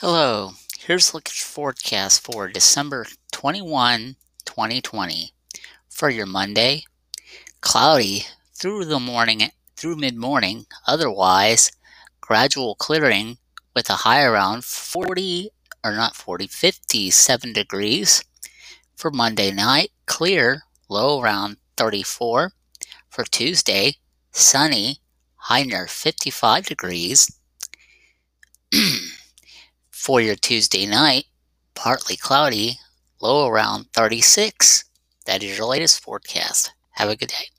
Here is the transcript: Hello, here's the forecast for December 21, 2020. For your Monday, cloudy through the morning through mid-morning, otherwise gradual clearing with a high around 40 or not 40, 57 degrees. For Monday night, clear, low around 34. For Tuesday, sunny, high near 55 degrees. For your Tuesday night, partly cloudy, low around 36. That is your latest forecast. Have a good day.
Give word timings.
Hello, 0.00 0.52
here's 0.78 1.10
the 1.10 1.20
forecast 1.28 2.22
for 2.22 2.46
December 2.46 3.04
21, 3.32 4.14
2020. 4.44 5.32
For 5.88 6.08
your 6.08 6.24
Monday, 6.24 6.84
cloudy 7.60 8.26
through 8.54 8.84
the 8.84 9.00
morning 9.00 9.50
through 9.76 9.96
mid-morning, 9.96 10.66
otherwise 10.86 11.72
gradual 12.20 12.76
clearing 12.76 13.38
with 13.74 13.90
a 13.90 14.04
high 14.04 14.22
around 14.22 14.62
40 14.62 15.50
or 15.82 15.92
not 15.96 16.14
40, 16.14 16.46
57 16.46 17.52
degrees. 17.52 18.22
For 18.94 19.10
Monday 19.10 19.50
night, 19.50 19.90
clear, 20.06 20.62
low 20.88 21.20
around 21.20 21.56
34. 21.76 22.52
For 23.10 23.24
Tuesday, 23.24 23.96
sunny, 24.30 25.00
high 25.34 25.64
near 25.64 25.88
55 25.88 26.66
degrees. 26.66 27.37
For 30.08 30.22
your 30.22 30.36
Tuesday 30.36 30.86
night, 30.86 31.26
partly 31.74 32.16
cloudy, 32.16 32.78
low 33.20 33.46
around 33.46 33.92
36. 33.92 34.86
That 35.26 35.42
is 35.42 35.58
your 35.58 35.66
latest 35.66 36.02
forecast. 36.02 36.72
Have 36.92 37.10
a 37.10 37.14
good 37.14 37.28
day. 37.28 37.57